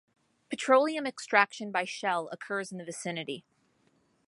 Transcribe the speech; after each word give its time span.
Petroleum 0.49 1.05
extraction 1.05 1.71
by 1.71 1.85
Shell 1.85 2.27
occurs 2.31 2.71
in 2.71 2.79
the 2.79 2.83
vicinity. 2.83 3.45